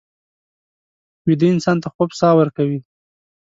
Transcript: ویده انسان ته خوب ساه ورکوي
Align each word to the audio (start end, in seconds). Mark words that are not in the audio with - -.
ویده 1.25 1.47
انسان 1.53 1.77
ته 1.83 1.87
خوب 1.93 2.09
ساه 2.19 2.33
ورکوي 2.39 2.79